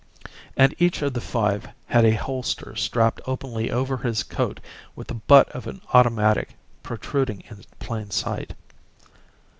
[0.57, 4.59] And each of the five had a holster strapped openly over his coat
[4.95, 8.55] with the butt of an automatic protruding in plain sight.